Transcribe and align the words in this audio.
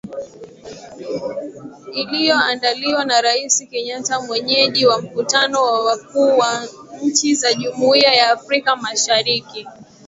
Iliyoandaliwa 1.93 3.05
na 3.05 3.21
Rais 3.21 3.67
Kenyatta 3.69 4.21
mwenyeji 4.21 4.85
wa 4.85 5.01
mkutano 5.01 5.63
wa 5.63 5.85
wakuu 5.85 6.37
wa 6.37 6.63
nchi 7.03 7.35
za 7.35 7.53
Jumuiya 7.53 8.13
ya 8.13 8.31
Afrika 8.31 8.75
mashariki. 8.75 9.67